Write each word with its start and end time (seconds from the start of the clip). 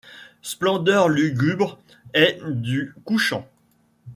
Splendeurs 0.41 1.09
lugubr`es 1.09 2.59
du 2.59 2.95
couchant. 3.05 3.47